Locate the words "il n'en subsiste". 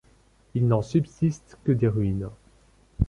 0.55-1.59